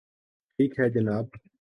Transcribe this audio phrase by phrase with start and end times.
[0.59, 1.25] ٹھیک ہے جناب